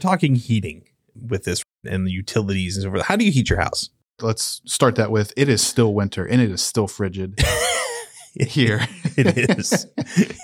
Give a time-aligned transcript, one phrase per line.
[0.00, 0.84] talking heating
[1.14, 3.02] with this and the utilities and so forth.
[3.06, 3.90] How do you heat your house?
[4.20, 7.38] Let's start that with it is still winter and it is still frigid
[8.34, 8.86] here.
[9.16, 9.86] it is.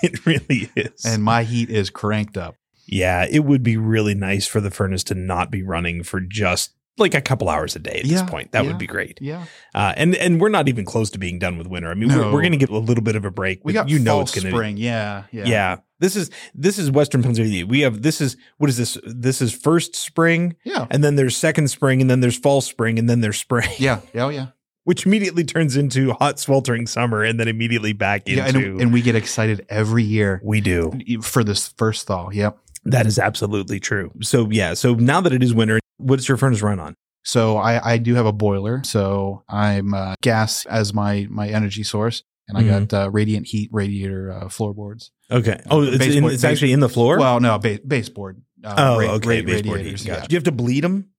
[0.03, 1.05] It really is.
[1.05, 2.55] and my heat is cranked up.
[2.87, 6.71] yeah, it would be really nice for the furnace to not be running for just
[6.97, 8.51] like a couple hours a day at Yeah, this point.
[8.53, 8.69] That yeah.
[8.71, 9.19] would be great.
[9.21, 9.45] Yeah.
[9.75, 11.91] Uh, and and we're not even close to being done with winter.
[11.91, 13.61] I mean, we're, we're going to get a little bit of a break.
[13.63, 14.77] We got you know it's going to spring.
[14.77, 15.25] Yeah.
[15.31, 15.45] Yeah.
[15.45, 15.77] Yeah.
[15.99, 17.65] This is this is Western Pennsylvania.
[17.65, 18.97] We have this is what is this?
[19.03, 20.85] This is first spring, Yeah.
[20.91, 24.01] and then there's second spring, and then there's fall spring, and then there's spring, Yeah.
[24.13, 24.25] Yeah.
[24.25, 24.47] Oh, yeah.
[24.83, 28.37] which immediately turns into hot sweltering summer, and then immediately back into.
[28.41, 28.47] Yeah.
[28.69, 30.91] And, and we get excited every year we do.
[31.23, 32.29] for this first thaw.
[32.29, 32.57] Yep.
[32.85, 34.11] That is absolutely true.
[34.21, 34.75] So yeah.
[34.75, 36.93] So now that it is winter, what's your furnace run on?
[37.25, 38.81] So I, I do have a boiler.
[38.85, 42.89] So I'm uh, gas as my my energy source, and I Mhm.
[42.89, 45.11] got uh, radiant heat radiator uh, floorboards.
[45.31, 45.61] Okay.
[45.69, 47.19] Oh, it's, in, it's base- actually in the floor.
[47.19, 48.41] Well, no, ba- baseboard.
[48.63, 49.41] Uh, oh, ra- okay.
[49.41, 50.01] ra- baseboard radiators.
[50.03, 50.07] heat.
[50.07, 50.21] Gotcha.
[50.21, 50.27] Yeah.
[50.27, 51.09] Do you have to bleed them?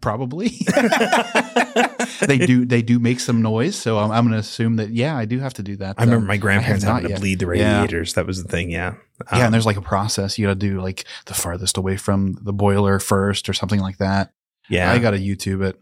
[0.00, 0.48] Probably.
[2.26, 2.64] they do.
[2.64, 3.76] They do make some noise.
[3.76, 4.90] So I'm, I'm going to assume that.
[4.90, 5.96] Yeah, I do have to do that.
[5.98, 7.20] I remember Um, my grandparents not having to yet.
[7.20, 7.80] bleed the Yeah.
[7.80, 8.14] radiators.
[8.14, 8.70] That was the thing.
[8.70, 8.94] Yeah.
[9.32, 10.38] yeah, Um, and there's like a process.
[10.38, 13.98] You got to do like the farthest away from the boiler first, or something like
[13.98, 14.32] that.
[14.68, 14.92] yeah.
[14.92, 15.76] I got to YouTube it.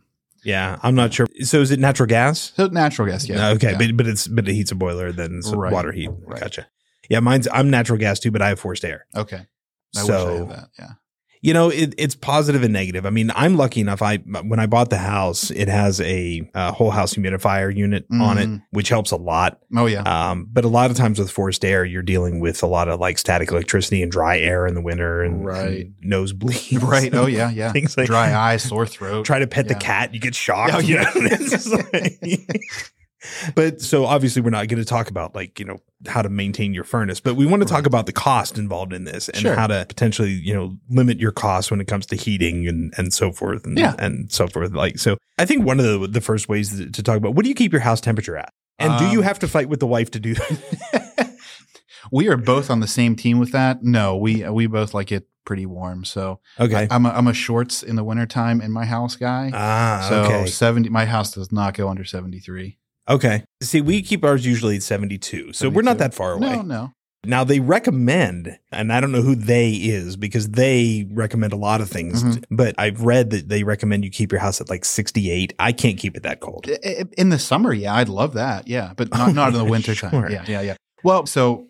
[0.49, 0.79] Yeah.
[0.83, 1.29] I'm not sure.
[1.43, 2.53] So is it natural gas?
[2.57, 3.29] So natural gas.
[3.29, 3.51] Yeah.
[3.51, 3.79] Okay, Yeah.
[3.79, 6.11] but but it's but it heats a boiler then so Right, water heat.
[6.27, 6.41] right.
[6.41, 6.67] Gotcha.
[7.11, 9.07] Yeah, mine's I'm natural gas too, but I have forced air.
[9.15, 9.43] okay.
[9.97, 10.69] I wish I so had that.
[10.79, 10.93] Yeah.
[11.41, 13.07] You know it, it's positive and negative.
[13.07, 14.03] I mean, I'm lucky enough.
[14.03, 18.39] I when I bought the house, it has a, uh whole house humidifier unit on
[18.39, 18.63] it, Mhm.
[18.71, 19.61] which helps a lot.
[19.77, 20.03] Oh yeah.
[20.03, 23.01] Um, but a lot of times with forced air, you're dealing with a lot of
[23.01, 25.87] like static electricity and dry air in the winter and, Right.
[26.03, 27.15] and nosebleeds, right.
[27.15, 27.51] Oh yeah.
[27.59, 27.73] Yeah.
[27.73, 29.25] things like Dry eyes, sore throat.
[29.25, 30.75] try to pet the cat, you get shocked.
[30.75, 31.11] Oh, you know?
[31.93, 32.13] Like-
[33.55, 36.73] but so obviously we're not going to talk about like you know how to maintain
[36.73, 39.55] your furnace, but we want to talk about the cost involved in this and Sure.
[39.57, 43.13] how to potentially you know limit your costs when it comes to heating and and
[43.13, 43.95] so forth and Yeah.
[43.99, 44.73] and so forth.
[44.73, 47.49] Like so, I think one of the the first ways to, talk about what do
[47.49, 49.87] you keep your house temperature at, and do you Um, have to fight with the
[49.89, 51.37] wife to do that?
[52.13, 53.83] we are both on the same team with that.
[53.83, 56.05] No, we we both like it pretty warm.
[56.05, 56.87] So Okay.
[56.91, 59.51] I'm a, I'm a shorts in the wintertime in my house guy.
[59.55, 60.47] Ah, so okay.
[60.47, 62.79] 70 my house does not go under 73.
[63.09, 63.45] Okay.
[63.63, 65.53] See, we keep ours usually at 72.
[65.55, 66.57] So we're not that far away.
[66.57, 66.93] No, no.
[67.25, 71.81] Now they recommend, and I don't know who they is because they recommend a lot
[71.81, 72.45] of things, Mhm.
[72.51, 75.53] but I've read that they recommend you keep your house at like 68.
[75.59, 76.69] I can't keep it that cold.
[77.19, 78.69] In the summer, yeah, I'd love that.
[78.69, 80.11] Yeah, but not, not in the winter sure.
[80.11, 80.31] time.
[80.31, 80.77] Yeah, yeah, yeah.
[81.03, 81.67] Well, so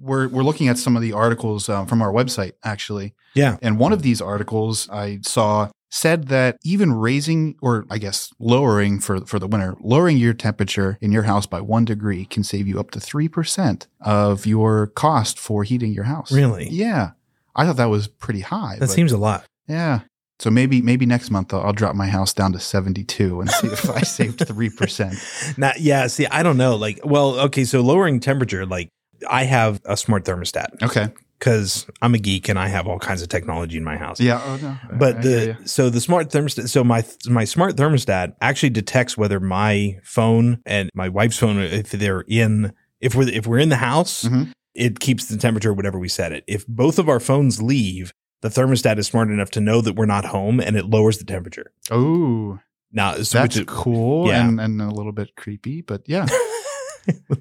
[0.00, 3.58] we're we're looking at some of the articles um, from our website actually, Yeah.
[3.62, 8.98] and one of these articles I saw said that even raising or I guess lowering
[8.98, 12.66] for for the winter, lowering your temperature in your house by one degree can save
[12.66, 16.32] you up to three percent of your cost for heating your house.
[16.32, 16.68] Really?
[16.70, 17.10] Yeah,
[17.54, 18.78] I thought that was pretty high.
[18.80, 19.44] That seems a lot.
[19.68, 20.00] yeah.
[20.40, 23.68] So maybe maybe next month I'll, I'll drop my house down to 72 and see
[23.68, 25.56] if I saved 3%.
[25.56, 26.74] Now, yeah, see, I don't know.
[26.74, 28.88] Like, well, okay, so lowering temperature, like
[29.30, 31.12] I have a smart thermostat Okay.
[31.42, 34.20] Because I'm a geek and I have all kinds of technology in my house.
[34.20, 34.76] Yeah, oh no.
[34.96, 39.40] But I- the so the smart thermostat so my my smart thermostat actually detects whether
[39.40, 43.76] my phone and my wife's phone if they're in if we're if we're in the
[43.76, 44.52] house Mhm.
[44.76, 46.44] it keeps the temperature whatever we set it.
[46.46, 50.06] If both of our phones leave, the thermostat is smart enough to know that we're
[50.06, 51.72] not home and it lowers the temperature.
[51.90, 52.60] Oh,
[52.92, 54.46] Now, so that's is- cool yeah.
[54.46, 56.26] and, and a little bit creepy, but yeah.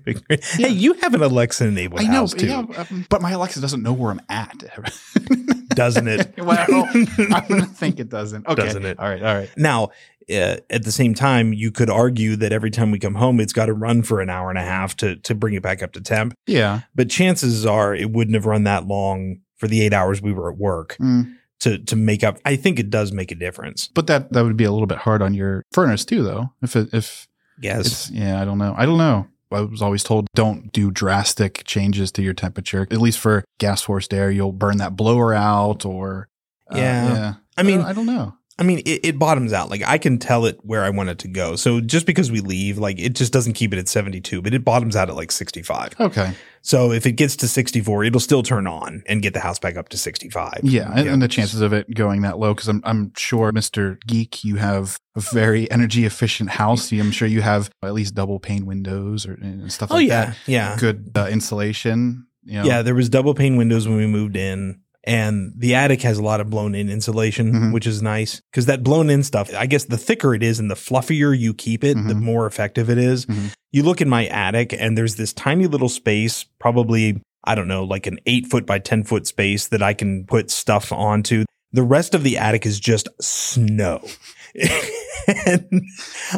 [0.06, 3.62] hey, you have an Alexa enabled I know, house too, yeah, um, but my Alexa
[3.62, 4.64] doesn't know where I'm at.
[5.70, 6.34] doesn't it?
[6.38, 8.48] well, I'm going think it doesn't.
[8.48, 8.64] Okay.
[8.64, 9.00] Doesn't it?
[9.00, 9.22] All right.
[9.24, 9.50] All right.
[9.58, 9.90] Now,
[10.30, 13.54] uh, at the same time, you could argue that every time we come home, it's
[13.54, 15.94] got to run for an hour and a half to to bring it back up
[15.94, 16.34] to temp.
[16.48, 16.82] Yeah.
[16.96, 20.52] But chances are, it wouldn't have run that long for the eight hours we were
[20.52, 21.36] at work Mm.
[21.62, 22.38] to to make up.
[22.46, 23.88] I think it does make a difference.
[23.88, 26.52] But that, that would be a little bit hard on your furnace too, though.
[26.62, 27.28] If it, if
[27.62, 28.10] Yes.
[28.12, 28.74] Yeah, I don't know.
[28.76, 29.28] I don't know.
[29.52, 32.88] I was always told don't do drastic changes to your temperature.
[32.92, 36.28] At least for gas forced air, you'll burn that blower out or.
[36.70, 37.34] uh, Yeah.
[37.58, 38.34] I mean, I don't, I don't know.
[38.60, 39.70] I mean, it, it bottoms out.
[39.70, 41.56] Like I can tell it where I want it to go.
[41.56, 44.64] So just because we leave, like it just doesn't keep it at 72, but it
[44.64, 45.94] bottoms out at like 65.
[46.00, 46.34] Okay.
[46.62, 49.78] So if it gets to 64, it'll still turn on and get the house back
[49.78, 50.60] up to 65.
[50.62, 53.98] Yeah, and, and the chances of it going that low, because I'm I'm sure, Mister
[54.06, 56.92] Geek, you have a very energy efficient house.
[56.92, 60.26] I'm sure you have at least double pane windows or and stuff Oh like yeah,
[60.26, 60.38] that.
[60.46, 62.28] yeah, Good uh, insulation.
[62.44, 62.64] You know.
[62.66, 62.82] yeah.
[62.84, 66.40] There was double pane windows when we moved in, and the attic has a lot
[66.42, 67.74] of blown in insulation, Mhm.
[67.74, 69.52] which is nice because that blown in stuff.
[69.56, 72.22] I guess the thicker it is and the fluffier you keep it, the Mhm.
[72.22, 73.26] more effective it is.
[73.26, 73.52] Mhm.
[73.72, 77.84] You look in my attic, and there's this tiny little space, probably I don't know,
[77.84, 81.44] like an eight foot by ten foot space that I can put stuff onto.
[81.74, 84.08] The rest of the attic is just snow.
[85.28, 85.82] and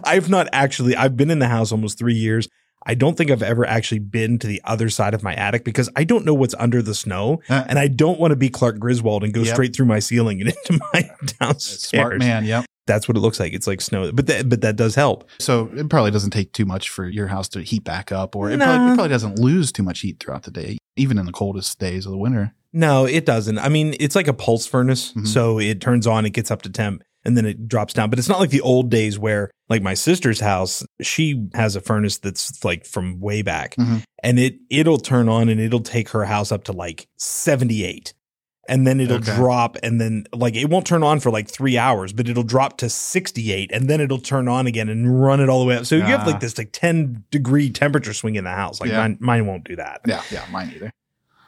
[0.04, 2.48] I've not actually, I've been in the house almost three years.
[2.86, 5.90] I don't think I've ever actually been to the other side of my attic because
[5.96, 7.42] I don't know what's under the snow.
[7.50, 9.54] Uh, And I don't want to be Clark Griswold and go Yep.
[9.56, 11.10] straight through my ceiling and into my
[11.40, 11.84] downstairs.
[11.84, 12.46] Smart man.
[12.46, 12.66] Yep.
[12.86, 13.54] That's what it looks like.
[13.54, 15.30] It's like snow, but that, but that does help.
[15.40, 18.52] So it probably doesn't take too much for your house to heat back up, or
[18.52, 18.66] it, Nah.
[18.66, 21.80] probably, it probably doesn't lose too much heat throughout the day, even in the coldest
[21.80, 22.54] days of the winter.
[22.74, 23.58] No, it doesn't.
[23.60, 25.14] I mean, it's like a pulse furnace.
[25.14, 25.28] Mhm.
[25.28, 28.10] So it turns on, it gets up to temp, and then it drops down.
[28.10, 31.82] But it's not like the old days where, like my sister's house, she has a
[31.82, 34.04] furnace that's like from way back, Mhm.
[34.24, 38.14] and it it'll turn on and it'll take her house up to like seventy eight.
[38.70, 39.36] And then it'll Okay.
[39.36, 42.78] drop, and then like it won't turn on for like three hours, but it'll drop
[42.78, 45.86] to 68, and then it'll turn on again and run it all the way up.
[45.86, 46.28] So you have Ah.
[46.28, 48.80] like this like 10 degree temperature swing in the house.
[48.80, 49.00] Like Yeah.
[49.00, 50.00] mine, mine won't do that.
[50.08, 50.92] Yeah, yeah, mine either.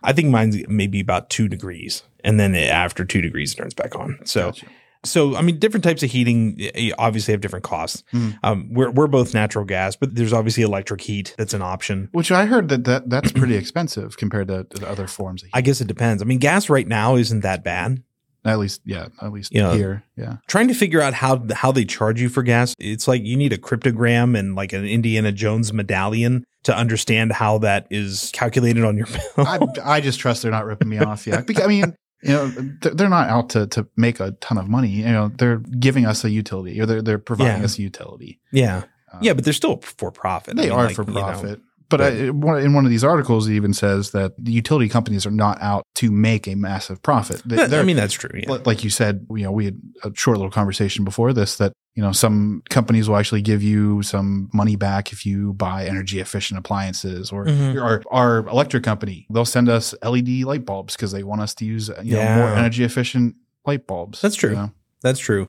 [0.03, 3.95] I think mine's maybe about two degrees, and then after two degrees, it turns back
[3.95, 4.19] on.
[4.25, 4.65] So, Gotcha.
[5.05, 6.59] So I mean, different types of heating
[6.97, 8.03] obviously have different costs.
[8.13, 8.37] Mhm.
[8.43, 12.09] Um, we're we're both natural gas, but there's obviously electric heat that's an option.
[12.11, 15.47] Which I heard that, that that's pretty expensive compared to, to the other forms of
[15.47, 15.51] heat.
[15.53, 16.21] I guess it depends.
[16.21, 18.03] I mean, gas right now isn't that bad.
[18.45, 19.73] at least, yeah, at least Yeah.
[19.73, 20.03] here.
[20.15, 20.37] Yeah.
[20.47, 23.53] Trying to figure out how how they charge you for gas, it's like you need
[23.53, 28.97] a cryptogram and like an Indiana Jones medallion to understand how that is calculated on
[28.97, 29.05] your
[29.35, 29.45] bill.
[29.47, 31.25] I, I just trust they're not ripping me off.
[31.27, 31.41] Yeah.
[31.41, 32.47] Because, I mean, you know,
[32.81, 34.89] they're not out to, to make a ton of money.
[34.89, 37.65] You know, they're giving us a utility or they're, they're providing Yeah.
[37.65, 38.39] us a utility.
[38.51, 38.83] yeah,
[39.13, 40.57] Um, yeah, but they're still for profit.
[40.57, 41.61] I They mean, are like, for you know, profit.
[41.89, 42.39] But I, in
[42.73, 46.09] one of these articles, it even says that the utility companies are not out to
[46.11, 47.41] make a massive profit.
[47.45, 48.29] They, I mean, that's true.
[48.33, 48.57] Yeah.
[48.65, 52.01] like you said, you know, we had a short little conversation before this that, you
[52.01, 56.57] know, some companies will actually give you some money back if you buy energy efficient
[56.57, 57.81] appliances or Mhm.
[57.81, 61.65] our, our electric company, they'll send us LED light bulbs because they want us to
[61.65, 63.35] use, you know, more energy efficient
[63.65, 64.21] light bulbs.
[64.21, 64.49] That's true.
[64.51, 64.71] you know?
[65.01, 65.47] That's true.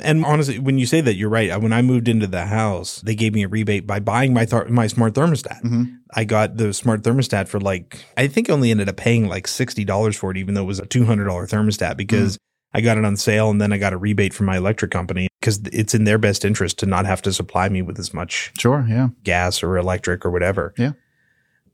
[0.00, 1.56] And honestly, when you say that, you're right.
[1.60, 4.66] When I moved into the house, they gave me a rebate by buying my th-
[4.68, 5.62] my smart thermostat.
[5.62, 5.98] Mhm.
[6.12, 9.46] I got the smart thermostat for like I think I only ended up paying like
[9.46, 12.36] sixty dollars for it, even though it was a two hundred dollar thermostat because
[12.72, 15.28] I got it on sale and then I got a rebate from my electric company
[15.40, 18.50] because it's in their best interest to not have to supply me with as much
[18.58, 18.84] Sure.
[18.88, 19.08] Yeah.
[19.22, 20.74] gas or electric or whatever.
[20.76, 20.92] Yeah.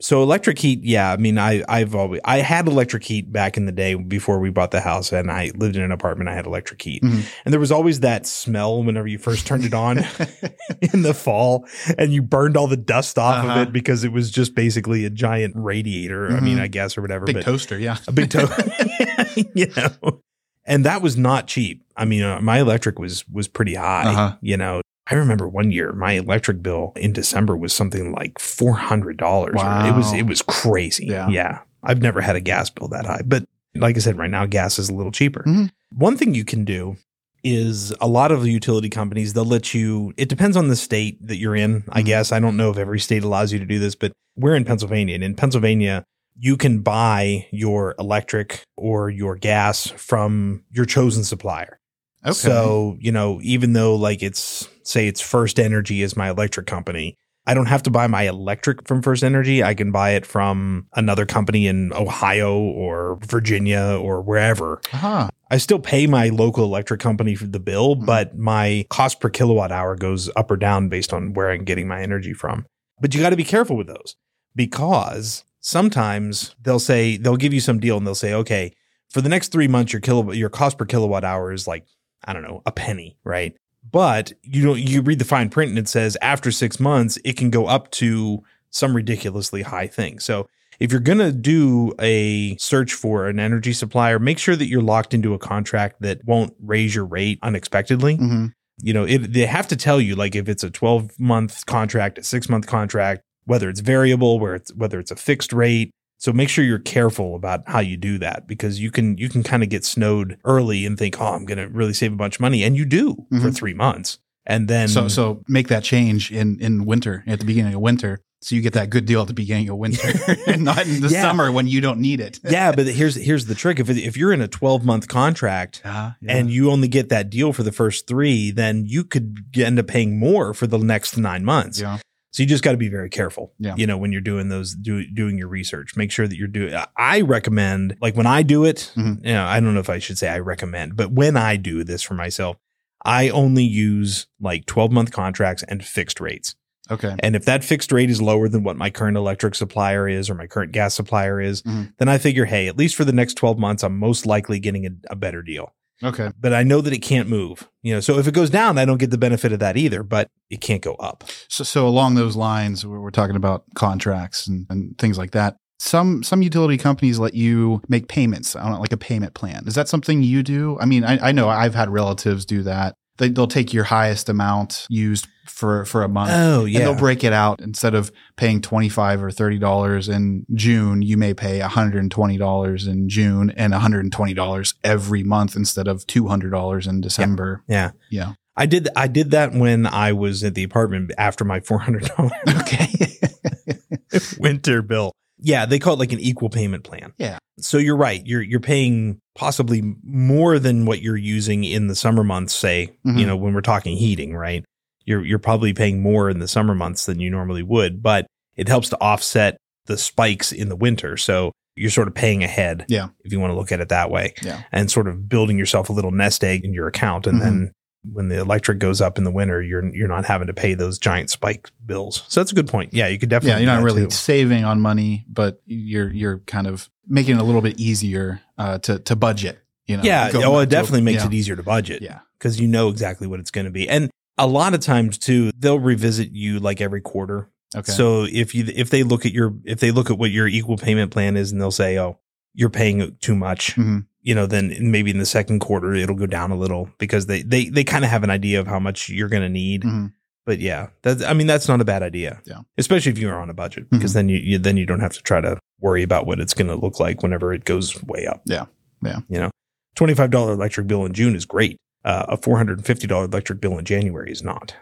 [0.02, 1.12] So electric heat, yeah.
[1.12, 4.49] I mean, I I've always I had electric heat back in the day before we
[4.49, 6.31] bought the house, and I lived in an apartment.
[6.31, 7.23] I had electric heat, Mhm.
[7.44, 9.99] and there was always that smell whenever you first turned it on
[10.94, 11.67] in the fall,
[11.99, 13.61] and you burned all the dust off Uh-huh.
[13.61, 16.35] of it because it was just basically a giant radiator.
[16.35, 16.62] I mean, Mhm.
[16.62, 17.79] I guess or whatever, Big but toaster.
[17.79, 17.99] Yeah.
[18.08, 18.49] a big toe,
[19.55, 20.20] you know.
[20.67, 21.82] And that was not cheap.
[21.96, 24.05] I mean, uh, my electric was was pretty high.
[24.06, 24.37] Uh-huh.
[24.41, 28.74] You know, I remember one year my electric bill in December was something like four
[28.74, 29.54] hundred dollars.
[29.56, 29.88] Wow.
[29.88, 31.06] It was it was crazy.
[31.06, 31.28] Yeah.
[31.28, 31.58] yeah.
[31.82, 34.78] I've never had a gas bill that high, but like I said, right now gas
[34.78, 35.42] is a little cheaper.
[35.46, 35.70] Mhm.
[35.96, 36.96] One thing you can do
[37.42, 41.26] is a lot of the utility companies they'll let you it depends on the state
[41.26, 42.04] that you're in i Mhm.
[42.04, 44.66] guess i don't know if every state allows you to do this but we're in
[44.66, 46.04] pennsylvania and in pennsylvania
[46.38, 51.80] you can buy your electric or your gas from your chosen supplier
[52.25, 52.32] Okay.
[52.32, 57.55] so you know even though like it's say it's FirstEnergy is my electric company i
[57.55, 61.67] don't have to buy my electric from FirstEnergy i can buy it from another company
[61.67, 65.29] in ohio or virginia or wherever uh-huh.
[65.53, 68.06] I still pay my local electric company for the bill, Mhm.
[68.06, 71.89] but my cost per kilowatt hour goes up or down based on where I'm getting
[71.89, 72.67] my energy from.
[73.00, 74.15] But you got to be careful with those
[74.55, 78.72] because sometimes they'll say they'll give you some deal and they'll say, okay,
[79.08, 81.84] for the next three months, your kilo your cost per kilowatt hour is like
[82.24, 83.56] I don't know a penny, right?
[83.91, 87.36] But you don't you read the fine print and it says after six months it
[87.36, 90.19] can go up to some ridiculously high thing.
[90.19, 90.48] So
[90.79, 94.82] if you're going to do a search for an energy supplier, make sure that you're
[94.82, 98.17] locked into a contract that won't raise your rate unexpectedly.
[98.17, 98.46] hmm
[98.82, 102.19] You know, it, they have to tell you like if it's a 12 month contract,
[102.19, 105.91] a six month contract, whether it's variable, where it's whether it's a fixed rate.
[106.20, 109.43] So make sure you're careful about how you do that because you can you can
[109.43, 112.36] kind of get snowed early and think, oh, I'm going to really save a bunch
[112.36, 113.55] of money, and you do for Mhm.
[113.56, 117.72] three months, and then So so make that change in in winter at the beginning
[117.74, 120.12] of winter, so you get that good deal at the beginning of winter,
[120.46, 121.22] and not in the Yeah.
[121.22, 122.39] summer when you don't need it.
[122.44, 125.81] yeah, but here's here's the trick: if it, if you're in a 12 month contract
[125.86, 126.36] Uh, yeah.
[126.36, 129.86] and you only get that deal for the first three, then you could end up
[129.86, 131.81] paying more for the next nine months.
[131.81, 131.96] yeah,
[132.32, 133.53] So you just got to be very careful.
[133.58, 133.75] Yeah.
[133.77, 136.72] You know, when you're doing those, do, doing your research, make sure that you're doing.
[136.96, 139.25] I recommend, like when I do it, Mhm.
[139.27, 141.82] you know, I don't know if I should say I recommend, but when I do
[141.82, 142.56] this for myself,
[143.05, 146.55] I only use like 12 month contracts and fixed rates.
[146.91, 150.29] okay, And if that fixed rate is lower than what my current electric supplier is
[150.29, 151.93] or my current gas supplier is, Mhm.
[151.99, 154.87] then I figure, hey, at least for the next 12 months, I'm most likely getting
[154.87, 155.72] a, a better deal.
[156.02, 156.30] Okay.
[156.38, 157.69] but I know that it can't move.
[157.82, 160.02] You know, so if it goes down, I don't get the benefit of that either,
[160.02, 161.24] but it can't go up.
[161.48, 165.56] So, so along those lines, we're, we're talking about contracts and, and things like that.
[165.78, 169.62] Some some utility companies let you make payments on like a payment plan.
[169.66, 170.78] Is that something you do?
[170.78, 172.96] I mean, I, I know I've had relatives do that.
[173.20, 176.31] They, they'll take your highest amount used for for a month.
[176.32, 180.46] Oh, And they'll break it out instead of paying twenty five or thirty dollars in
[180.55, 181.03] June.
[181.03, 184.32] You may pay one hundred and twenty dollars in June and one hundred and twenty
[184.32, 187.62] dollars every month instead of two hundred dollars in December.
[187.69, 187.91] Yeah.
[188.10, 188.32] Yeah.
[188.56, 194.19] I did I did that when I was at the apartment after my $400 Okay.
[194.39, 195.12] winter bill.
[195.39, 197.12] Yeah, they call it like an equal payment plan.
[197.17, 197.39] Yeah.
[197.64, 198.24] So you're right.
[198.26, 203.19] You're you're paying possibly more than what you're using in the summer months, say, Mhm.
[203.19, 204.64] you know, when we're talking heating, right?
[205.05, 208.26] You're you're probably paying more in the summer months than you normally would, but
[208.56, 211.17] it helps to offset the spikes in the winter.
[211.17, 212.84] So you're sort of paying ahead.
[212.88, 213.08] Yeah.
[213.24, 214.34] If you want to look at it that way.
[214.43, 214.62] Yeah.
[214.72, 217.26] And sort of building yourself a little nest egg in your account.
[217.26, 217.72] And then
[218.12, 220.98] when the electric goes up in the winter, you're you're not having to pay those
[220.98, 222.24] giant spike bills.
[222.29, 222.93] So that's a good point.
[222.93, 224.10] Yeah, you could definitely yeah, you're not really too.
[224.10, 228.79] saving on money, but you're you're kind of making it a little bit easier uh,
[228.79, 229.58] to to budget.
[229.86, 231.26] You know, Yeah, Going oh, it definitely makes yeah.
[231.26, 232.00] it easier to budget.
[232.00, 233.88] Yeah, because you know exactly what it's going to be.
[233.88, 237.50] And a lot of times too, they'll revisit you like every quarter.
[237.76, 237.90] okay.
[237.93, 240.76] So if you if they look at your if they look at what your equal
[240.79, 242.19] payment plan is and they'll say, "Oh,
[242.55, 244.06] you're paying too much," Mhm.
[244.22, 247.43] you know, then maybe in the second quarter it'll go down a little because they
[247.43, 249.82] they they kind of have an idea of how much you're going to need.
[249.82, 250.12] Mhm.
[250.46, 252.40] But yeah, that's I mean that's not a bad idea.
[252.44, 252.60] Yeah.
[252.79, 255.22] especially if you're on a budget because then you, you then you don't have to
[255.22, 258.43] try to worry about what it's going to look like whenever it goes way up.
[258.44, 258.67] Yeah.
[259.03, 259.20] Yeah.
[259.29, 259.51] You know,
[259.96, 261.77] twenty five dollar electric bill in June is great.
[262.05, 264.75] Uh, a four hundred and fifty dollar electric bill in January is not.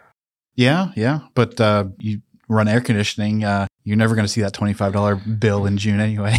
[0.57, 1.21] yeah, yeah.
[1.35, 4.93] But uh, you run air conditioning, uh, you're never going to see that twenty five
[4.93, 6.37] dollar bill in June anyway.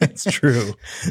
[0.00, 0.72] That's true.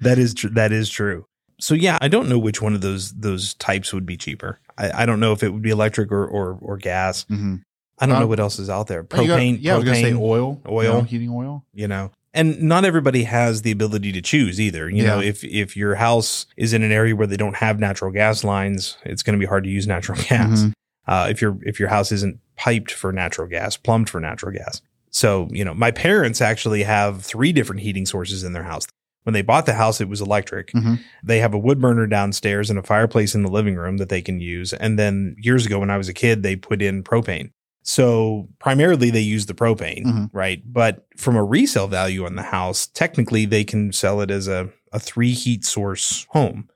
[0.00, 0.50] that is true.
[0.50, 1.26] That is true.
[1.58, 4.60] So yeah, I don't know which one of those those types would be cheaper.
[4.76, 7.24] I, I don't know if it would be electric or or, or gas.
[7.24, 7.62] Mhm.
[7.98, 9.02] I don't Uh, know what else is out there.
[9.02, 9.58] Got- Propane.
[9.60, 10.82] yeah, I was to say propane, oil, Oil.
[10.84, 11.64] you know, heating oil.
[11.74, 15.74] you know and not everybody has the ability to choose either you know if if
[15.74, 19.32] your house is in an area where they don't have natural gas lines it's going
[19.32, 20.72] to be hard to use natural gas Mhm.
[21.08, 24.82] uh, if your if your house isn't piped for natural gas plumbed for natural gas
[25.10, 28.86] so you know my parents actually have three different heating sources in their house
[29.22, 30.98] when they bought the house it was electric Mhm.
[31.24, 34.20] they have a wood burner downstairs and a fireplace in the living room that they
[34.20, 37.48] can use and then years ago when i was a kid they put in propane
[37.88, 40.30] so primarily they use the propane, Mhm.
[40.32, 40.60] right?
[40.66, 44.70] But from a resale value on the house, technically they can sell it as a,
[44.92, 46.68] a three heat source home.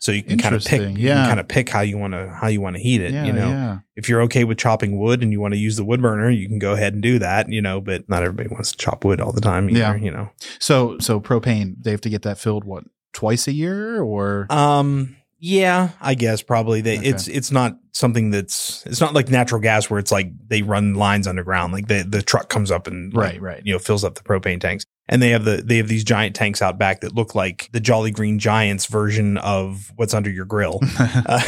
[0.00, 1.26] So you can kind of pick, Yeah.
[1.26, 3.12] kind of pick how you want to how you want to heat it.
[3.12, 3.78] Yeah, you know, yeah.
[3.96, 6.48] if you're okay with chopping wood and you want to use the wood burner, you
[6.48, 7.48] can go ahead and do that.
[7.52, 9.68] You know, but not everybody wants to chop wood all the time.
[9.68, 9.94] Either, Yeah.
[9.96, 10.30] you know.
[10.58, 15.16] So so propane, they have to get that filled what twice a year or Um.
[15.40, 16.98] Yeah, I guess probably they.
[16.98, 17.08] Okay.
[17.08, 20.94] It's it's not something that's it's not like natural gas where it's like they run
[20.94, 21.72] lines underground.
[21.72, 23.62] Like the the truck comes up and like, right, right.
[23.64, 26.36] you know fills up the propane tanks, and they have the they have these giant
[26.36, 30.44] tanks out back that look like the Jolly Green Giants version of what's under your
[30.44, 30.80] grill.
[31.26, 31.40] Uh,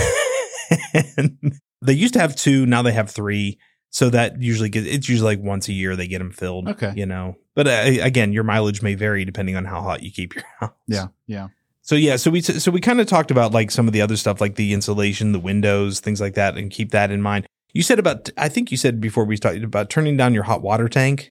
[1.82, 3.58] they used to have two, now they have three.
[3.90, 6.68] So that usually gets it's usually like once a year they get them filled.
[6.68, 6.94] Okay.
[6.96, 7.36] you know.
[7.54, 10.70] But uh, again, your mileage may vary depending on how hot you keep your house.
[10.86, 11.48] yeah, yeah.
[11.82, 14.16] So yeah, so we so we kind of talked about like some of the other
[14.16, 17.46] stuff like the insulation, the windows, things like that, and keep that in mind.
[17.72, 20.62] You said about I think you said before we started about turning down your hot
[20.62, 21.30] water tank.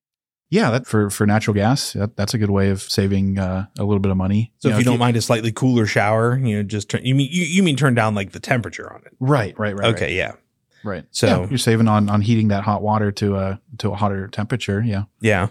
[0.49, 3.85] Yeah, that for for natural gas, that, that's a good way of saving uh, a
[3.85, 4.51] little bit of money.
[4.57, 7.05] So know, if you don't mind a slightly cooler shower, you know, just turn.
[7.05, 9.13] You mean you, you mean turn down like the temperature on it?
[9.21, 9.95] right, right, right.
[9.95, 10.35] okay, yeah, right.
[10.83, 11.05] right.
[11.11, 14.27] So- Yeah, you're saving on on heating that hot water to a to a hotter
[14.27, 14.81] temperature.
[14.85, 15.47] Yeah, yeah,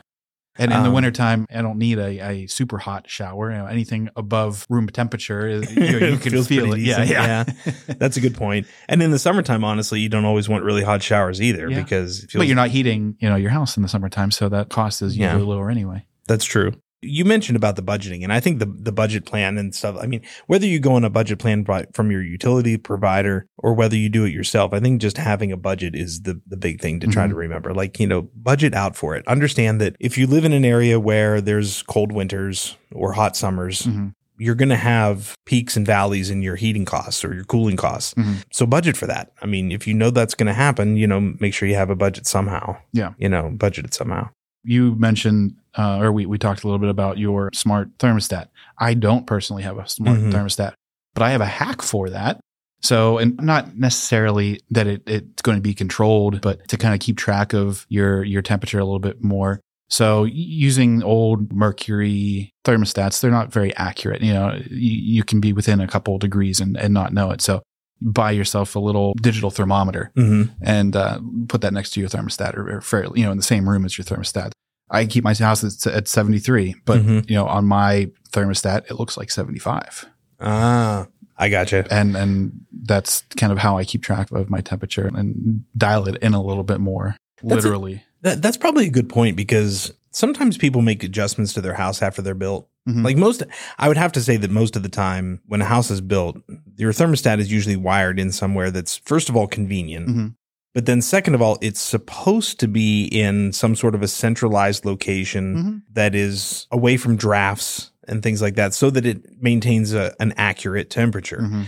[0.60, 3.50] and in the Um, wintertime, I don't need a, a super hot shower.
[3.50, 6.68] You know, anything above room temperature, is- you, you can feel it.
[6.68, 7.44] pretty Yeah, decent, yeah.
[7.98, 8.66] That's a good point.
[8.88, 11.80] And in the summertime, honestly, you don't always want really hot showers either Yeah.
[11.82, 14.48] because it feels, but you're not heating, you know, your house in the summertime, so
[14.50, 15.32] that cost is Yeah.
[15.32, 16.04] usually lower anyway.
[16.28, 16.72] That's true.
[17.02, 19.96] You mentioned about the budgeting, and I think the the budget plan and stuff.
[20.00, 23.72] I mean, whether you go on a budget plan by, from your utility provider or
[23.72, 26.80] whether you do it yourself, I think just having a budget is the the big
[26.80, 27.30] thing to try Mhm.
[27.30, 27.72] to remember.
[27.72, 29.26] Like you know, budget out for it.
[29.26, 33.82] Understand that if you live in an area where there's cold winters or hot summers,
[33.86, 34.12] Mhm.
[34.38, 38.12] you're going to have peaks and valleys in your heating costs or your cooling costs.
[38.14, 38.42] Mhm.
[38.52, 39.32] So budget for that.
[39.42, 41.90] I mean, if you know that's going to happen, you know, make sure you have
[41.90, 42.76] a budget somehow.
[42.92, 43.12] Yeah.
[43.18, 44.28] You know, budget it somehow.
[44.64, 48.48] You mentioned, uh, or we, we talked a little bit about your smart thermostat.
[48.78, 50.32] I don't personally have a smart Mhm.
[50.32, 50.72] thermostat,
[51.14, 52.40] but I have a hack for that.
[52.82, 57.00] So, and not necessarily that it, it's going to be controlled, but to kind of
[57.00, 59.60] keep track of your, your temperature a little bit more.
[59.90, 64.22] So using old mercury thermostats, they're not very accurate.
[64.22, 67.40] You know, you, you can be within a couple degrees and, and not know it.
[67.42, 67.60] So
[68.00, 72.56] buy yourself a little digital thermometer hmm and uh, put that next to your thermostat
[72.56, 74.52] or, or fairly, you know, in the same room as your thermostat.
[74.90, 77.28] I keep my house at, at 73, but Mhm.
[77.30, 80.06] you know, on my thermostat, it looks like 75.
[80.40, 81.06] Ah,
[81.36, 81.86] I gotcha.
[81.90, 86.16] And, and that's kind of how I keep track of my temperature and dial it
[86.22, 88.02] in a little bit more, That's a- literally.
[88.22, 92.20] That, that's probably a good point because sometimes people make adjustments to their house after
[92.20, 92.68] they're built.
[92.88, 93.02] Mhm.
[93.04, 93.42] Like most,
[93.78, 96.36] I would have to say that most of the time when a house is built,
[96.76, 100.34] your thermostat is usually wired in somewhere that's first of all convenient, Mhm.
[100.74, 104.84] But then second of all, it's supposed to be in some sort of a centralized
[104.84, 105.82] location Mhm.
[105.94, 110.32] that is away from drafts and things like that, so that it maintains a, an
[110.36, 111.40] accurate temperature.
[111.42, 111.66] Mhm.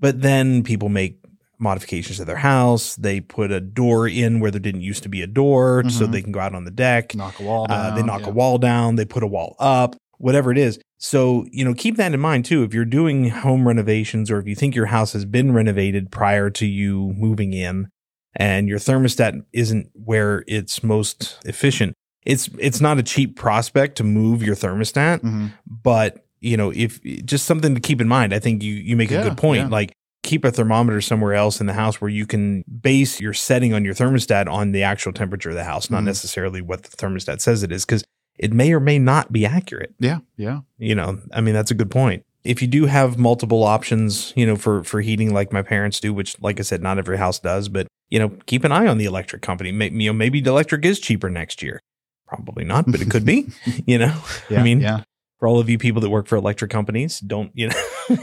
[0.00, 1.18] But then people make
[1.58, 2.96] modifications to their house.
[2.96, 6.12] They put a door in where there didn't used to be a door so Mhm.
[6.12, 7.14] they can go out on the deck.
[7.14, 7.96] Knock a wall Uh, down.
[7.96, 8.28] they knock yeah.
[8.28, 10.78] a wall down, they put a wall up, whatever it is.
[10.98, 12.62] So, you know, keep that in mind too.
[12.62, 16.50] If you're doing home renovations or if you think your house has been renovated prior
[16.50, 17.88] to you moving in
[18.36, 24.04] and your thermostat isn't where it's most efficient, it's it's not a cheap prospect to
[24.04, 25.52] move your thermostat, Mhm.
[25.82, 29.10] but you know, if just something to keep in mind, I think you you make
[29.10, 29.62] a good point.
[29.62, 29.68] yeah.
[29.68, 33.72] Like keep a thermometer somewhere else in the house where you can base your setting
[33.72, 36.06] on your thermostat on the actual temperature of the house, not Mhm.
[36.06, 38.02] necessarily what the thermostat says it is, because
[38.38, 39.94] it may or may not be accurate.
[40.00, 40.18] Yeah.
[40.36, 40.60] Yeah.
[40.78, 42.24] You know, I mean, that's a good point.
[42.44, 46.12] If you do have multiple options, you know, for for heating like my parents do,
[46.12, 48.98] which like I said, not every house does, but you know, keep an eye on
[48.98, 49.72] the electric company.
[49.72, 51.80] May, you know, maybe the electric is cheaper next year.
[52.26, 53.48] Probably not, but it could be.
[53.86, 54.20] You know,
[54.50, 54.60] Yeah.
[54.60, 55.02] I mean, yeah.
[55.38, 57.82] for all of you people that work for electric companies, don't you know?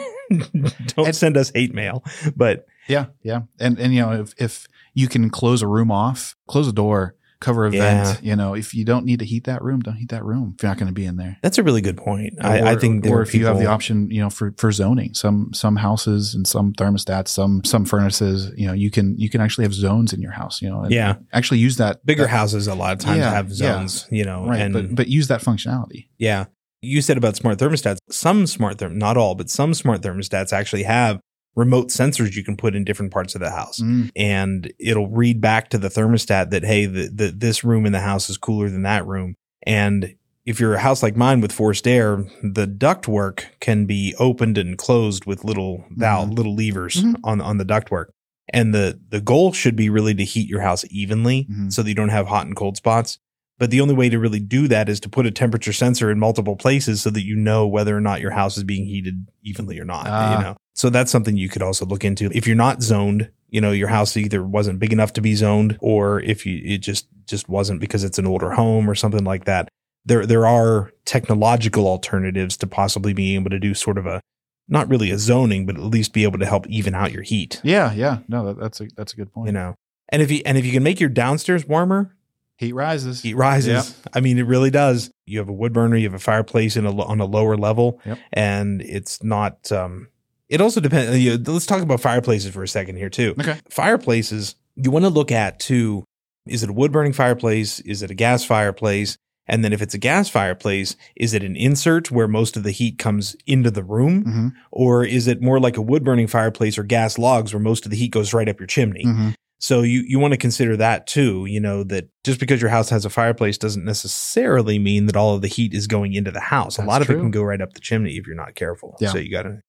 [0.87, 2.03] don't And- send us hate mail.
[2.35, 6.35] But Yeah, yeah, and and you know if if you can close a room off,
[6.47, 8.19] close a door, cover event.
[8.21, 8.29] Yeah.
[8.29, 10.63] You know, if you don't need to heat that room, don't heat that room if
[10.63, 11.37] you're not going to be in there.
[11.41, 12.33] that's a really good point.
[12.41, 15.51] I, I think or if you have the option, you know, for for zoning, some
[15.53, 19.65] some houses and some thermostats, some some furnaces, you know, you can you can actually
[19.65, 20.61] have zones in your house.
[20.61, 21.15] You know, and Yeah.
[21.33, 23.55] actually use that bigger that- houses a lot of times Yeah, have yeah.
[23.55, 24.61] zones, you know, right?
[24.61, 26.07] and but but use that functionality.
[26.17, 26.45] Yeah.
[26.81, 27.97] You said about smart thermostats.
[28.09, 31.19] Some smart therm, not all, but some smart thermostats actually have
[31.55, 33.79] remote sensors you can put in different parts of the house.
[33.79, 37.91] Mm, And it'll read back to the thermostat that, hey, the, the, this room in
[37.91, 39.35] the house is cooler than that room.
[39.65, 44.57] And if you're a house like mine with forced air, the ductwork can be opened
[44.57, 46.37] and closed with little valve, Mhm.
[46.37, 47.15] little levers Mhm.
[47.23, 48.07] on, on the ductwork.
[48.49, 51.71] And the, the goal should be really to heat your house evenly Mhm.
[51.71, 53.19] so that you don't have hot and cold spots.
[53.59, 56.19] But the only way to really do that is to put a temperature sensor in
[56.19, 59.79] multiple places so that you know whether or not your house is being heated evenly
[59.79, 60.07] or not.
[60.07, 60.37] Ah.
[60.37, 62.29] You know, so that's something you could also look into.
[62.33, 65.77] If you're not zoned, you know, your house either wasn't big enough to be zoned,
[65.79, 69.45] or if you it just just wasn't because it's an older home or something like
[69.45, 69.69] that.
[70.05, 74.19] There there are technological alternatives to possibly being able to do sort of a
[74.67, 77.61] not really a zoning, but at least be able to help even out your heat.
[77.63, 78.19] yeah, yeah.
[78.27, 79.47] No, that, that's a that's a good point.
[79.47, 79.75] You know,
[80.09, 82.15] and if you and if you can make your downstairs warmer,
[82.63, 83.21] Heat rises.
[83.21, 83.95] heat rises.
[84.13, 85.09] I mean, it really does.
[85.25, 87.99] You have a wood burner, you have a fireplace in a, on a lower level,
[88.05, 88.17] Yep.
[88.33, 89.71] and it's not.
[89.71, 90.07] Um,
[90.49, 91.17] it also depends.
[91.19, 93.33] You know, let's talk about fireplaces for a second here too.
[93.39, 93.57] Okay.
[93.69, 96.03] Fireplaces, you want to look at too.
[96.47, 97.79] Is it a wood burning fireplace?
[97.81, 99.17] Is it a gas fireplace?
[99.45, 102.71] And then if it's a gas fireplace, is it an insert where most of the
[102.71, 104.23] heat comes into the room?
[104.23, 107.85] hmm Or is it more like a wood burning fireplace or gas logs where most
[107.85, 109.03] of the heat goes right up your chimney?
[109.03, 109.29] hmm
[109.63, 112.89] So you, you want to consider that too, you know, that just because your house
[112.89, 116.41] has a fireplace doesn't necessarily mean that all of the heat is going into the
[116.41, 116.77] house.
[116.77, 118.97] a That's lot of it can go right up the chimney if you're not careful.
[118.99, 119.13] Yeah.
[119.13, 119.61] So you got to.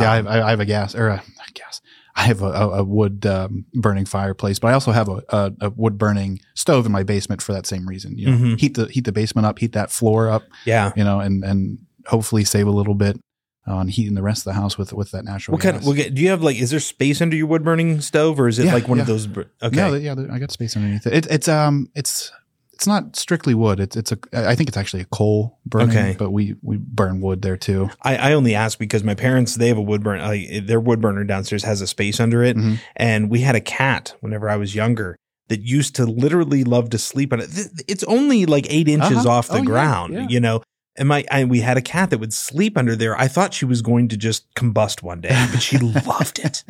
[0.00, 1.22] Yeah, um, I, I have a gas or a
[1.52, 1.82] gas.
[2.14, 5.52] I have a, a, a wood um, burning fireplace, but I also have a, a,
[5.60, 8.16] a wood burning stove in my basement for that same reason.
[8.16, 8.58] You know, Mhm.
[8.58, 10.92] heat the heat the basement up, heat that floor up, yeah.
[10.96, 13.20] you know, and and hopefully save a little bit
[13.66, 15.54] on heating the rest of the house with with that natural.
[15.54, 16.10] What kind of, gas.
[16.10, 18.66] do you have like, is there space under your wood burning stove or is it
[18.66, 19.26] Yeah, like one of those?
[19.28, 19.48] Okay.
[19.72, 21.12] No, yeah, I got space underneath it.
[21.14, 21.26] it.
[21.30, 22.30] It's um, it's
[22.72, 23.80] it's not strictly wood.
[23.80, 24.18] It's it's a.
[24.34, 25.90] I think it's actually a coal burning.
[25.90, 26.16] Okay.
[26.18, 27.88] but we we burn wood there too.
[28.02, 31.00] I, I only ask because my parents, they have a wood burn, like their wood
[31.00, 32.56] burner downstairs has a space under it.
[32.56, 32.78] Mhm.
[32.96, 35.16] And we had a cat whenever I was younger
[35.48, 37.48] that used to literally love to sleep on it.
[37.88, 39.30] It's only like eight inches Uh-huh.
[39.30, 40.26] off the Oh, yeah, ground, yeah.
[40.28, 40.60] you know?
[40.98, 43.16] And my, I, we had a cat that would sleep under there.
[43.18, 46.64] I thought she was going to just combust one day, but she loved it.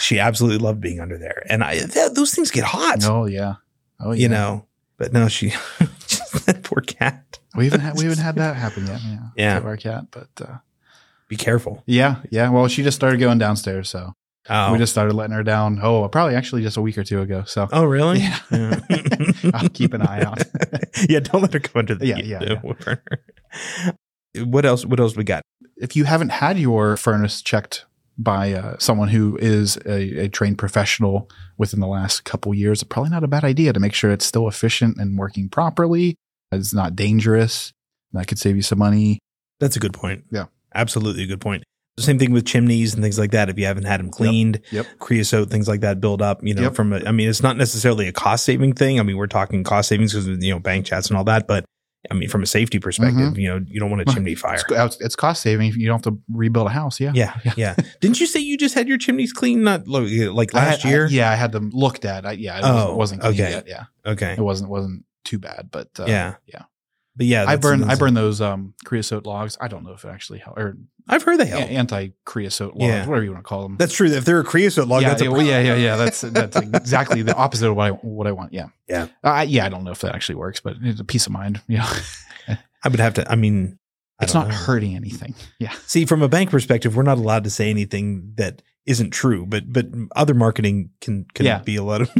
[0.00, 1.42] She absolutely loved being under there.
[1.48, 3.54] And I, th- those things get hot, Oh yeah,
[4.00, 4.18] oh yeah.
[4.22, 4.66] you know,
[4.98, 5.48] but no, she,
[6.46, 7.38] that poor cat.
[7.56, 9.00] we haven't had, we haven't had that happen yet.
[9.04, 9.58] Yeah, Yeah.
[9.60, 10.58] our cat, but uh,
[11.28, 11.82] Be careful.
[11.86, 12.48] yeah, yeah.
[12.50, 14.14] Well, she just started going downstairs, so
[14.48, 15.80] Oh, We just started letting her down.
[15.82, 17.44] Oh, probably actually just a week or two ago.
[17.46, 18.18] So oh, really?
[18.20, 18.38] Yeah.
[18.50, 18.80] Yeah.
[19.54, 20.42] I'll keep an eye out.
[21.08, 22.72] yeah, don't let her go under the Yeah, yeah, the yeah.
[22.84, 23.02] burner.
[24.50, 24.84] What else?
[24.84, 25.42] What else we got?
[25.76, 27.84] if you haven't had your furnace checked
[28.18, 31.28] by uh, someone who is a, a trained professional
[31.58, 34.24] within the last couple years, it's probably not a bad idea to make sure it's
[34.24, 36.16] still efficient and working properly.
[36.50, 37.72] It's not dangerous.
[38.12, 39.18] That could save you some money.
[39.60, 40.24] That's a good point.
[40.30, 40.46] Yeah.
[40.74, 41.64] absolutely a good point.
[41.98, 43.48] Same thing with chimneys and things like that.
[43.48, 44.86] If you haven't had them cleaned, Yep.
[44.98, 46.40] creosote, things like that build up.
[46.42, 46.74] You know, Yep.
[46.74, 49.00] from a, I mean, it's not necessarily a cost saving thing.
[49.00, 51.64] I mean, we're talking cost savings because you know bank chats and all that, but
[52.10, 54.58] I mean, from a safety perspective, you know, you don't want a Well, chimney fire.
[54.58, 54.86] Mm-hmm.
[54.86, 55.72] It's, it's cost saving.
[55.72, 57.00] You don't have to rebuild a house.
[57.00, 57.12] Yeah.
[57.14, 57.74] Yeah, yeah.
[58.00, 61.06] Didn't you say you just had your chimneys cleaned not like I last year?
[61.06, 62.24] I- yeah, I had them looked at.
[62.26, 63.50] I, yeah, it Oh, wasn't, wasn't okay.
[63.50, 63.64] yet.
[63.66, 64.34] Yeah, Okay.
[64.34, 66.34] it wasn't wasn't too bad, but uh, yeah.
[66.46, 66.62] yeah.
[67.16, 69.56] But yeah, I burn I burn those um, creosote logs.
[69.60, 70.76] I don't know if it actually help or
[71.08, 71.70] I've heard they help.
[71.70, 73.06] anti creosote logs, Yeah.
[73.06, 73.76] whatever you want to call them.
[73.78, 74.08] That's true.
[74.08, 75.96] If they're a creosote log, yeah, that's a yeah, well, yeah, yeah, yeah.
[75.96, 78.52] That's that's exactly the opposite of what I what I want.
[78.52, 79.04] Yeah, Yeah.
[79.24, 81.32] Uh, I yeah, I don't know if that actually works, but it's a peace of
[81.32, 81.60] mind.
[81.68, 81.84] Know,
[82.84, 83.30] I would have to.
[83.30, 83.78] I mean,
[84.20, 84.54] I it's not know.
[84.54, 85.34] hurting anything.
[85.58, 89.44] Yeah, See, from a bank perspective, we're not allowed to say anything that isn't true,
[89.46, 91.58] but but other marketing can can Yeah.
[91.58, 92.10] be a lot of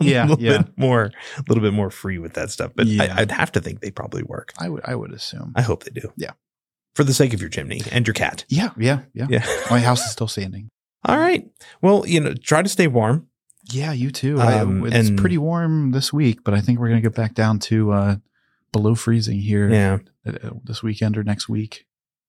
[0.00, 0.58] Yeah, a little yeah.
[0.58, 2.72] bit more a little bit more free with that stuff.
[2.74, 3.14] But Yeah.
[3.16, 4.52] I, I'd have to think they probably work.
[4.58, 5.52] I would I would assume.
[5.56, 6.12] I hope they do.
[6.16, 6.32] Yeah.
[6.94, 8.44] for the sake of your chimney and your cat.
[8.48, 9.26] Yeah, yeah, yeah.
[9.30, 9.46] Yeah.
[9.70, 10.68] My house is still standing.
[11.08, 11.44] All right.
[11.80, 13.26] Well, you know, try to stay warm.
[13.72, 14.40] Yeah, you too.
[14.40, 17.58] I- Um, it's pretty warm this week, but I think we're gonna get back down
[17.70, 18.16] to uh,
[18.72, 19.98] below freezing here Yeah.
[20.26, 21.86] uh, this weekend or next week.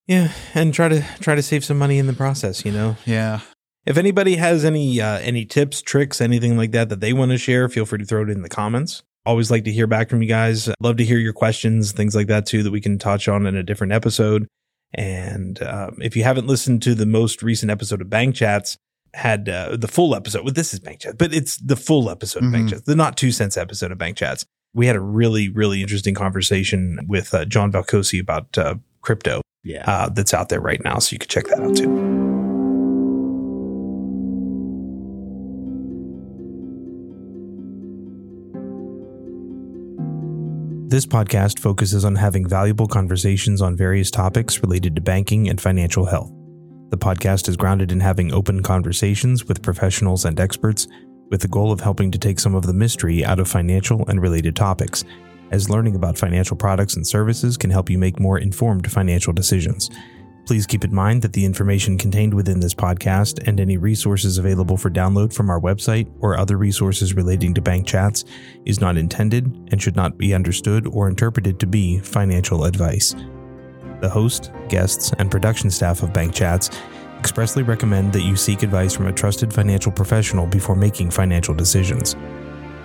[0.08, 2.66] Yeah, and try to try to save some money in the process.
[2.66, 3.40] You know, Yeah,
[3.86, 7.38] if anybody has any uh, any tips, tricks, anything like that that they want to
[7.38, 9.04] share, feel free to throw it in the comments.
[9.26, 10.70] Always like to hear back from you guys.
[10.82, 13.56] Love to hear your questions, things like that too, that we can touch on in
[13.56, 14.48] a different episode.
[14.94, 18.78] And um, if you haven't listened to the most recent episode of Bank Chats,
[19.14, 20.44] had uh, the full episode.
[20.44, 22.70] Well, this is Bank Chats, but it's the full episode of Bank Mhm.
[22.72, 24.46] Chats, the not two cents episode of Bank Chats.
[24.74, 29.84] We had a really, really interesting conversation with uh, John Valcosi about uh, crypto yeah.
[29.90, 30.98] uh, that's out there right now.
[30.98, 32.23] So you can check that out too.
[40.94, 46.06] This podcast focuses on having valuable conversations on various topics related to banking and financial
[46.06, 46.32] health.
[46.92, 50.88] The podcast is grounded in having open conversations with professionals and experts
[51.32, 54.22] with the goal of helping to take some of the mystery out of financial and
[54.22, 55.04] related topics,
[55.50, 59.90] as learning about financial products and services can help you make more informed financial decisions.
[60.46, 64.76] Please keep in mind that the information contained within this podcast and any resources available
[64.76, 68.26] for download from our website or other resources relating to bank chats
[68.66, 73.16] is not intended and should not be understood or interpreted to be financial advice.
[74.02, 76.70] The host, guests, and production staff of Bank Chats
[77.20, 82.18] expressly recommend that you seek advice from a trusted financial professional before making financial decisions.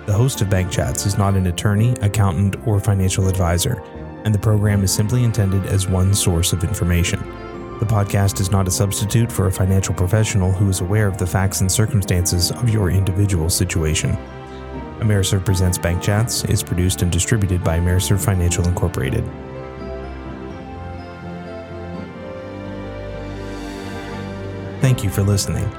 [0.05, 3.83] The host of Bank Chats is not an attorney, accountant, or financial advisor,
[4.25, 7.19] and the program is simply intended as one source of information.
[7.79, 11.25] The podcast is not a substitute for a financial professional who is aware of the
[11.25, 14.17] facts and circumstances of your individual situation.
[14.99, 19.23] AmeriServ Presents Bank Chats is produced and distributed by AmeriServ Financial Incorporated.
[24.81, 25.69] Thank you for listening.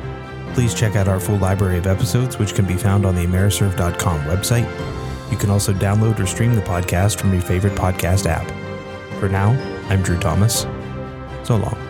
[0.54, 4.20] Please check out our full library of episodes, which can be found on the AmeriServ.com
[4.22, 4.99] website.
[5.30, 8.48] You can also download or stream the podcast from your favorite podcast app.
[9.20, 9.50] For now,
[9.88, 10.66] I'm Drew Thomas.
[11.44, 11.89] So long.